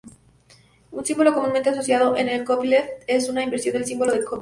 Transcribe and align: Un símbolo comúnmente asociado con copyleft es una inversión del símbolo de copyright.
Un 0.89 1.05
símbolo 1.05 1.31
comúnmente 1.35 1.69
asociado 1.69 2.15
con 2.15 2.43
copyleft 2.45 3.03
es 3.05 3.29
una 3.29 3.43
inversión 3.43 3.73
del 3.73 3.85
símbolo 3.85 4.13
de 4.13 4.23
copyright. 4.25 4.39